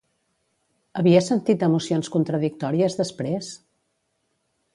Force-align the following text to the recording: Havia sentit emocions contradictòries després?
Havia 1.01 1.21
sentit 1.27 1.65
emocions 1.67 2.09
contradictòries 2.17 2.97
després? 3.03 3.53